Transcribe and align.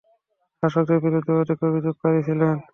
শাসকদের 0.63 0.99
বিরুদ্ধে 1.05 1.33
অধিক 1.41 1.59
অভিযোগকারী 1.69 2.19
ছিল। 2.27 2.41